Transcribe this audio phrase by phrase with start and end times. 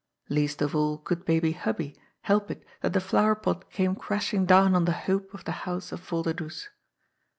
[0.29, 4.73] Least of all could baby Hubbie help it that the flower pot came crashing down
[4.73, 4.91] on the.
[5.05, 6.69] hope of the house of Volderdoes.